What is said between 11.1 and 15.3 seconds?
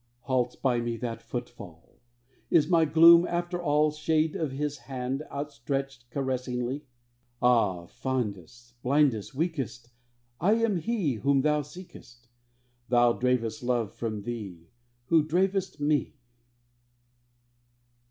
Whom thou seekest! Thou dravest love from thee, who